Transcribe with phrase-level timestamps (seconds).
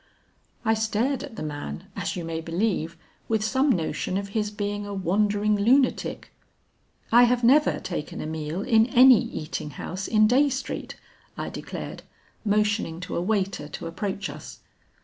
[0.65, 4.83] '"I stared at the man, as you may believe, with some notion of his being
[4.83, 6.31] a wandering lunatic.
[7.11, 10.95] 'I have never taken a meal in any eating house in Dey Street,'
[11.37, 12.01] I declared,
[12.43, 14.61] motioning to a waiter to approach us.